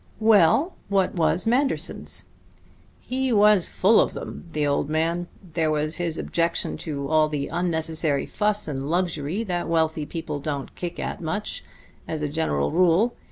[0.19, 2.25] "Well, what was Manderson's?"
[3.01, 5.27] "He was full of them the old man.
[5.53, 10.73] There was his objection to all the unnecessary fuss and luxury that wealthy people don't
[10.73, 11.63] kick at much,
[12.07, 13.13] as a general rule.